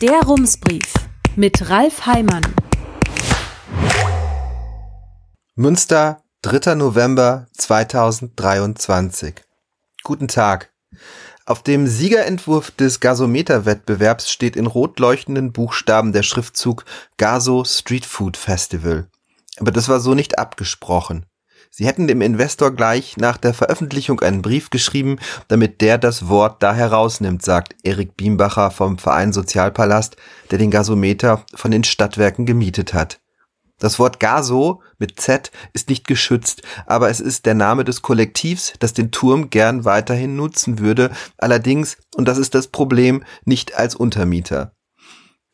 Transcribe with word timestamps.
Der 0.00 0.22
Rumsbrief 0.22 0.94
mit 1.36 1.68
Ralf 1.68 2.06
Heimann. 2.06 2.40
Münster, 5.56 6.22
3. 6.40 6.74
November 6.74 7.48
2023. 7.52 9.34
Guten 10.02 10.26
Tag. 10.26 10.72
Auf 11.44 11.62
dem 11.62 11.86
Siegerentwurf 11.86 12.70
des 12.70 13.00
Gasometer-Wettbewerbs 13.00 14.30
steht 14.30 14.56
in 14.56 14.66
rot 14.66 14.98
leuchtenden 14.98 15.52
Buchstaben 15.52 16.14
der 16.14 16.22
Schriftzug 16.22 16.86
Gaso 17.18 17.66
Street 17.66 18.06
Food 18.06 18.38
Festival. 18.38 19.06
Aber 19.58 19.70
das 19.70 19.90
war 19.90 20.00
so 20.00 20.14
nicht 20.14 20.38
abgesprochen. 20.38 21.26
Sie 21.72 21.86
hätten 21.86 22.08
dem 22.08 22.20
Investor 22.20 22.72
gleich 22.72 23.16
nach 23.16 23.36
der 23.36 23.54
Veröffentlichung 23.54 24.20
einen 24.20 24.42
Brief 24.42 24.70
geschrieben, 24.70 25.18
damit 25.46 25.80
der 25.80 25.98
das 25.98 26.28
Wort 26.28 26.62
da 26.62 26.74
herausnimmt, 26.74 27.42
sagt 27.42 27.76
Erik 27.84 28.16
Biembacher 28.16 28.72
vom 28.72 28.98
Verein 28.98 29.32
Sozialpalast, 29.32 30.16
der 30.50 30.58
den 30.58 30.72
Gasometer 30.72 31.44
von 31.54 31.70
den 31.70 31.84
Stadtwerken 31.84 32.44
gemietet 32.44 32.92
hat. 32.92 33.20
Das 33.78 33.98
Wort 33.98 34.20
Gaso 34.20 34.82
mit 34.98 35.20
Z 35.20 35.52
ist 35.72 35.88
nicht 35.88 36.06
geschützt, 36.06 36.62
aber 36.86 37.08
es 37.08 37.20
ist 37.20 37.46
der 37.46 37.54
Name 37.54 37.84
des 37.84 38.02
Kollektivs, 38.02 38.74
das 38.80 38.92
den 38.92 39.10
Turm 39.10 39.48
gern 39.48 39.84
weiterhin 39.84 40.36
nutzen 40.36 40.80
würde, 40.80 41.10
allerdings, 41.38 41.96
und 42.14 42.26
das 42.26 42.36
ist 42.36 42.54
das 42.54 42.68
Problem, 42.68 43.24
nicht 43.44 43.76
als 43.76 43.94
Untermieter. 43.94 44.74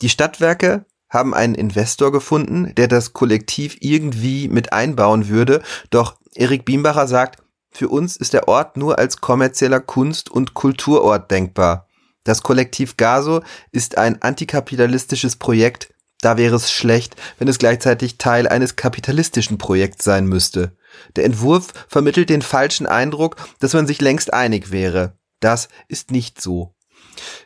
Die 0.03 0.09
Stadtwerke 0.09 0.87
haben 1.09 1.34
einen 1.34 1.55
Investor 1.55 2.12
gefunden, 2.12 2.74
der 2.77 2.88
das 2.88 3.12
Kollektiv 3.12 3.77
irgendwie 3.80 4.48
mit 4.48 4.73
einbauen 4.73 5.28
würde, 5.28 5.62
doch 5.91 6.16
Erik 6.34 6.64
Biembacher 6.64 7.06
sagt, 7.06 7.42
für 7.70 7.88
uns 7.88 8.16
ist 8.16 8.33
der 8.33 8.48
Ort 8.48 8.77
nur 8.77 8.98
als 8.98 9.20
kommerzieller 9.20 9.80
Kunst- 9.80 10.30
und 10.30 10.55
Kulturort 10.55 11.30
denkbar. 11.30 11.88
Das 12.24 12.42
Kollektiv 12.42 12.97
Gaso 12.97 13.42
ist 13.70 13.98
ein 13.98 14.20
antikapitalistisches 14.23 15.37
Projekt, 15.37 15.95
da 16.23 16.37
wäre 16.37 16.56
es 16.56 16.70
schlecht, 16.70 17.14
wenn 17.38 17.48
es 17.48 17.59
gleichzeitig 17.59 18.19
Teil 18.19 18.48
eines 18.48 18.77
kapitalistischen 18.77 19.59
Projekts 19.59 20.05
sein 20.05 20.27
müsste. 20.27 20.77
Der 21.14 21.25
Entwurf 21.25 21.72
vermittelt 21.88 22.31
den 22.31 22.42
falschen 22.42 22.86
Eindruck, 22.86 23.36
dass 23.61 23.75
man 23.75 23.86
sich 23.86 24.00
längst 24.00 24.33
einig 24.33 24.70
wäre. 24.70 25.19
Das 25.41 25.69
ist 25.88 26.11
nicht 26.11 26.41
so. 26.41 26.75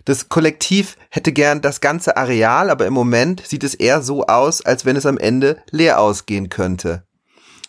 Das 0.04 0.28
Kollektiv 0.28 0.96
hätte 1.10 1.32
gern 1.32 1.60
das 1.60 1.80
ganze 1.80 2.16
Areal, 2.16 2.70
aber 2.70 2.86
im 2.86 2.94
Moment 2.94 3.46
sieht 3.46 3.64
es 3.64 3.74
eher 3.74 4.02
so 4.02 4.26
aus, 4.26 4.64
als 4.64 4.84
wenn 4.84 4.96
es 4.96 5.06
am 5.06 5.18
Ende 5.18 5.62
leer 5.70 6.00
ausgehen 6.00 6.48
könnte. 6.48 7.04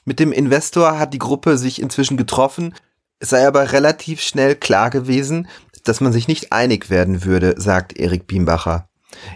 Mit 0.05 0.19
dem 0.19 0.31
Investor 0.31 0.97
hat 0.97 1.13
die 1.13 1.19
Gruppe 1.19 1.57
sich 1.57 1.81
inzwischen 1.81 2.17
getroffen, 2.17 2.73
es 3.19 3.29
sei 3.29 3.45
aber 3.45 3.71
relativ 3.71 4.21
schnell 4.21 4.55
klar 4.55 4.89
gewesen, 4.89 5.47
dass 5.83 6.01
man 6.01 6.11
sich 6.11 6.27
nicht 6.27 6.51
einig 6.51 6.89
werden 6.89 7.23
würde, 7.23 7.55
sagt 7.57 7.97
Erik 7.97 8.25
Biembacher. 8.25 8.87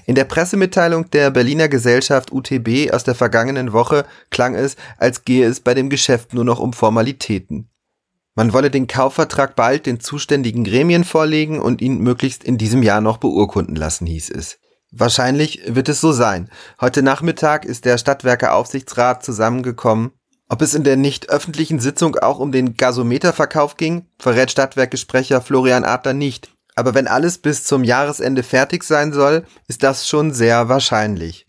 In 0.05 0.15
der 0.15 0.23
Pressemitteilung 0.23 1.11
der 1.11 1.29
Berliner 1.31 1.67
Gesellschaft 1.67 2.31
UTB 2.31 2.91
aus 2.91 3.03
der 3.03 3.13
vergangenen 3.13 3.73
Woche 3.73 4.05
klang 4.31 4.55
es, 4.55 4.75
als 4.97 5.25
gehe 5.25 5.45
es 5.45 5.59
bei 5.59 5.73
dem 5.73 5.89
Geschäft 5.89 6.33
nur 6.33 6.45
noch 6.45 6.59
um 6.59 6.73
Formalitäten. 6.73 7.69
Man 8.37 8.51
wolle 8.51 8.69
den 8.69 8.87
Kaufvertrag 8.87 9.55
bald 9.55 9.85
den 9.85 10.01
zuständigen 10.01 10.65
Gremien 10.65 11.05
vorlegen 11.05 11.61
und 11.61 11.81
ihn 11.81 11.99
möglichst 11.99 12.43
in 12.43 12.57
diesem 12.57 12.83
Jahr 12.83 12.99
noch 12.99 13.17
beurkunden 13.17 13.77
lassen, 13.77 14.05
hieß 14.05 14.29
es. 14.29 14.59
Wahrscheinlich 14.91 15.61
wird 15.67 15.87
es 15.87 16.01
so 16.01 16.11
sein. 16.11 16.49
Heute 16.81 17.01
Nachmittag 17.01 17.63
ist 17.63 17.85
der 17.85 17.97
Stadtwerke-Aufsichtsrat 17.97 19.23
zusammengekommen. 19.23 20.11
Ob 20.49 20.61
es 20.61 20.73
in 20.73 20.83
der 20.83 20.97
nicht 20.97 21.29
öffentlichen 21.29 21.79
Sitzung 21.79 22.17
auch 22.17 22.39
um 22.39 22.51
den 22.51 22.75
Gasometerverkauf 22.75 23.77
ging, 23.77 24.07
verrät 24.19 24.51
Stadtwerkesprecher 24.51 25.39
Florian 25.39 25.85
Adler 25.85 26.13
nicht. 26.13 26.51
Aber 26.75 26.93
wenn 26.93 27.07
alles 27.07 27.37
bis 27.37 27.63
zum 27.63 27.85
Jahresende 27.85 28.43
fertig 28.43 28.83
sein 28.83 29.13
soll, 29.13 29.45
ist 29.67 29.81
das 29.81 30.07
schon 30.07 30.33
sehr 30.33 30.67
wahrscheinlich. 30.67 31.45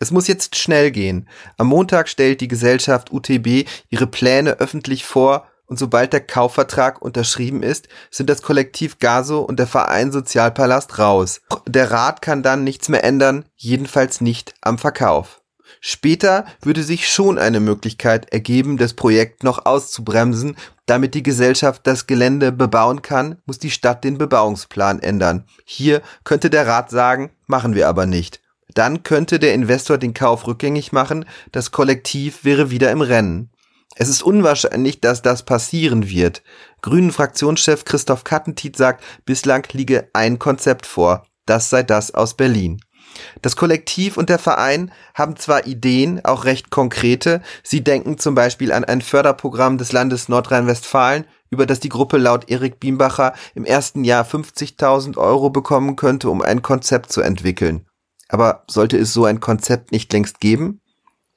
Es 0.00 0.10
muss 0.10 0.26
jetzt 0.26 0.56
schnell 0.56 0.90
gehen. 0.90 1.28
Am 1.56 1.68
Montag 1.68 2.08
stellt 2.08 2.40
die 2.40 2.48
Gesellschaft 2.48 3.12
UTB 3.12 3.68
ihre 3.88 4.08
Pläne 4.08 4.58
öffentlich 4.58 5.04
vor 5.04 5.46
und 5.66 5.78
sobald 5.78 6.12
der 6.12 6.20
Kaufvertrag 6.20 7.00
unterschrieben 7.00 7.62
ist, 7.62 7.88
sind 8.10 8.28
das 8.28 8.42
Kollektiv 8.42 8.98
Gaso 8.98 9.40
und 9.40 9.58
der 9.58 9.66
Verein 9.66 10.12
Sozialpalast 10.12 10.98
raus. 10.98 11.40
Der 11.66 11.90
Rat 11.90 12.22
kann 12.22 12.42
dann 12.42 12.64
nichts 12.64 12.88
mehr 12.88 13.04
ändern, 13.04 13.44
jedenfalls 13.56 14.20
nicht 14.20 14.54
am 14.60 14.78
Verkauf. 14.78 15.40
Später 15.80 16.46
würde 16.62 16.82
sich 16.82 17.08
schon 17.08 17.38
eine 17.38 17.60
Möglichkeit 17.60 18.32
ergeben, 18.32 18.78
das 18.78 18.94
Projekt 18.94 19.42
noch 19.44 19.66
auszubremsen. 19.66 20.56
Damit 20.86 21.14
die 21.14 21.22
Gesellschaft 21.22 21.86
das 21.86 22.06
Gelände 22.06 22.52
bebauen 22.52 23.02
kann, 23.02 23.36
muss 23.46 23.58
die 23.58 23.70
Stadt 23.70 24.04
den 24.04 24.18
Bebauungsplan 24.18 25.00
ändern. 25.00 25.44
Hier 25.64 26.02
könnte 26.24 26.50
der 26.50 26.66
Rat 26.66 26.90
sagen, 26.90 27.32
machen 27.46 27.74
wir 27.74 27.88
aber 27.88 28.06
nicht. 28.06 28.40
Dann 28.74 29.02
könnte 29.02 29.38
der 29.38 29.54
Investor 29.54 29.98
den 29.98 30.14
Kauf 30.14 30.46
rückgängig 30.46 30.92
machen, 30.92 31.26
das 31.52 31.70
Kollektiv 31.70 32.44
wäre 32.44 32.70
wieder 32.70 32.90
im 32.90 33.00
Rennen. 33.00 33.50
Es 33.96 34.08
ist 34.08 34.22
unwahrscheinlich, 34.22 35.00
dass 35.00 35.22
das 35.22 35.44
passieren 35.44 36.08
wird. 36.08 36.42
Grünen 36.82 37.12
Fraktionschef 37.12 37.84
Christoph 37.84 38.24
Kattentiet 38.24 38.76
sagt, 38.76 39.04
bislang 39.24 39.66
liege 39.72 40.08
ein 40.12 40.38
Konzept 40.38 40.86
vor. 40.86 41.26
Das 41.46 41.70
sei 41.70 41.82
das 41.82 42.14
aus 42.14 42.34
Berlin. 42.34 42.80
Das 43.42 43.56
Kollektiv 43.56 44.16
und 44.16 44.28
der 44.28 44.38
Verein 44.38 44.90
haben 45.14 45.36
zwar 45.36 45.66
Ideen, 45.66 46.24
auch 46.24 46.44
recht 46.44 46.70
konkrete. 46.70 47.42
Sie 47.62 47.84
denken 47.84 48.18
zum 48.18 48.34
Beispiel 48.34 48.72
an 48.72 48.84
ein 48.84 49.02
Förderprogramm 49.02 49.78
des 49.78 49.92
Landes 49.92 50.28
Nordrhein-Westfalen, 50.28 51.26
über 51.50 51.66
das 51.66 51.80
die 51.80 51.88
Gruppe 51.88 52.16
laut 52.16 52.50
Erik 52.50 52.80
Biembacher 52.80 53.34
im 53.54 53.64
ersten 53.64 54.02
Jahr 54.02 54.24
50.000 54.24 55.16
Euro 55.16 55.50
bekommen 55.50 55.94
könnte, 55.94 56.28
um 56.28 56.42
ein 56.42 56.62
Konzept 56.62 57.12
zu 57.12 57.20
entwickeln. 57.20 57.86
Aber 58.28 58.64
sollte 58.68 58.96
es 58.96 59.12
so 59.12 59.24
ein 59.26 59.40
Konzept 59.40 59.92
nicht 59.92 60.12
längst 60.12 60.40
geben? 60.40 60.80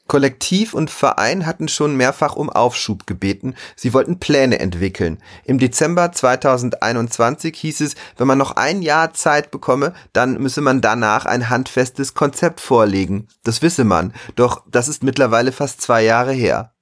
Kollektiv 0.07 0.73
und 0.73 0.90
Verein 0.90 1.45
hatten 1.45 1.68
schon 1.68 1.95
mehrfach 1.95 2.35
um 2.35 2.50
Aufschub 2.50 3.07
gebeten. 3.07 3.56
Sie 3.75 3.94
wollten 3.94 4.19
Pläne 4.19 4.59
entwickeln. 4.59 5.19
Im 5.44 5.59
Dezember 5.59 6.12
2021 6.12 7.57
hieß 7.57 7.81
es, 7.81 7.95
wenn 8.18 8.28
man 8.28 8.38
noch 8.38 8.51
ein 8.51 8.81
Jahr 8.81 9.13
Zeit 9.13 9.51
bekomme, 9.51 9.94
dann 10.13 10.41
müsse 10.41 10.62
man 10.62 10.81
danach 10.81 11.25
ein 11.25 11.50
handfestes 11.50 12.13
Konzept 12.13 12.59
vorlegen. 12.59 13.28
Das 13.44 13.62
wisse 13.62 13.84
man. 13.84 14.13
Doch 14.35 14.63
das 14.69 14.88
ist 14.88 15.03
mittlerweile 15.03 15.51
fast 15.51 15.81
zwei 15.81 16.03
Jahre 16.03 16.34
her. 16.34 16.74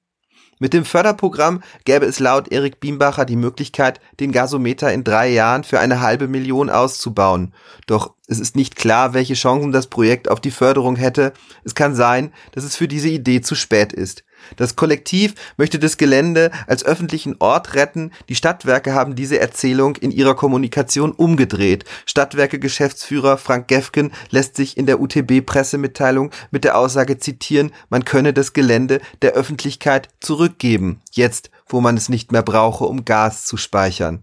Mit 0.58 0.72
dem 0.72 0.86
Förderprogramm 0.86 1.62
gäbe 1.84 2.06
es 2.06 2.18
laut 2.18 2.50
Erik 2.50 2.80
Biembacher 2.80 3.26
die 3.26 3.36
Möglichkeit, 3.36 4.00
den 4.20 4.32
Gasometer 4.32 4.90
in 4.90 5.04
drei 5.04 5.28
Jahren 5.28 5.64
für 5.64 5.80
eine 5.80 6.00
halbe 6.00 6.28
Million 6.28 6.70
auszubauen. 6.70 7.52
Doch 7.86 8.14
es 8.26 8.40
ist 8.40 8.56
nicht 8.56 8.74
klar, 8.74 9.12
welche 9.12 9.34
Chancen 9.34 9.70
das 9.70 9.88
Projekt 9.88 10.30
auf 10.30 10.40
die 10.40 10.50
Förderung 10.50 10.96
hätte. 10.96 11.34
Es 11.62 11.74
kann 11.74 11.94
sein, 11.94 12.32
dass 12.52 12.64
es 12.64 12.74
für 12.74 12.88
diese 12.88 13.08
Idee 13.08 13.42
zu 13.42 13.54
spät 13.54 13.92
ist. 13.92 14.24
Das 14.56 14.76
Kollektiv 14.76 15.34
möchte 15.56 15.78
das 15.78 15.96
Gelände 15.96 16.50
als 16.66 16.84
öffentlichen 16.84 17.36
Ort 17.38 17.74
retten. 17.74 18.12
Die 18.28 18.34
Stadtwerke 18.34 18.94
haben 18.94 19.14
diese 19.14 19.38
Erzählung 19.38 19.96
in 19.96 20.10
ihrer 20.10 20.34
Kommunikation 20.34 21.12
umgedreht. 21.12 21.84
Stadtwerke-Geschäftsführer 22.06 23.38
Frank 23.38 23.68
Gefgen 23.68 24.12
lässt 24.30 24.56
sich 24.56 24.76
in 24.76 24.86
der 24.86 25.00
UTB-Pressemitteilung 25.00 26.30
mit 26.50 26.64
der 26.64 26.78
Aussage 26.78 27.18
zitieren, 27.18 27.72
man 27.88 28.04
könne 28.04 28.32
das 28.32 28.52
Gelände 28.52 29.00
der 29.22 29.32
Öffentlichkeit 29.32 30.08
zurückgeben, 30.20 31.00
jetzt 31.12 31.50
wo 31.68 31.80
man 31.80 31.96
es 31.96 32.08
nicht 32.08 32.32
mehr 32.32 32.42
brauche, 32.42 32.84
um 32.84 33.04
Gas 33.04 33.44
zu 33.46 33.56
speichern. 33.56 34.22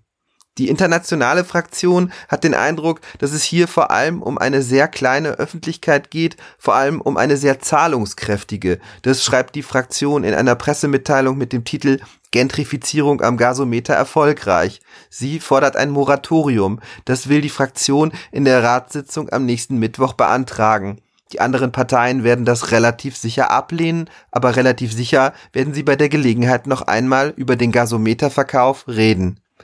Die 0.59 0.69
internationale 0.69 1.45
Fraktion 1.45 2.11
hat 2.27 2.43
den 2.43 2.53
Eindruck, 2.53 3.01
dass 3.17 3.31
es 3.31 3.41
hier 3.41 3.67
vor 3.67 3.89
allem 3.89 4.21
um 4.21 4.37
eine 4.37 4.61
sehr 4.61 4.87
kleine 4.87 5.39
Öffentlichkeit 5.39 6.11
geht, 6.11 6.37
vor 6.59 6.75
allem 6.75 7.01
um 7.01 7.17
eine 7.17 7.37
sehr 7.37 7.59
zahlungskräftige. 7.59 8.79
Das 9.01 9.23
schreibt 9.23 9.55
die 9.55 9.63
Fraktion 9.63 10.23
in 10.23 10.35
einer 10.35 10.53
Pressemitteilung 10.53 11.39
mit 11.39 11.53
dem 11.53 11.63
Titel 11.63 11.99
Gentrifizierung 12.29 13.21
am 13.21 13.37
Gasometer 13.37 13.95
erfolgreich. 13.95 14.81
Sie 15.09 15.39
fordert 15.39 15.75
ein 15.75 15.89
Moratorium. 15.89 16.79
Das 17.05 17.29
will 17.29 17.41
die 17.41 17.49
Fraktion 17.49 18.11
in 18.31 18.45
der 18.45 18.61
Ratssitzung 18.61 19.29
am 19.31 19.45
nächsten 19.45 19.77
Mittwoch 19.77 20.13
beantragen. 20.13 21.01
Die 21.31 21.41
anderen 21.41 21.71
Parteien 21.71 22.23
werden 22.23 22.45
das 22.45 22.71
relativ 22.71 23.17
sicher 23.17 23.49
ablehnen, 23.49 24.07
aber 24.29 24.55
relativ 24.55 24.93
sicher 24.93 25.33
werden 25.51 25.73
sie 25.73 25.81
bei 25.81 25.95
der 25.95 26.09
Gelegenheit 26.09 26.67
noch 26.67 26.83
einmal 26.83 27.33
über 27.35 27.55
den 27.55 27.71
Gasometerverkauf 27.71 28.87
reden. 28.87 29.39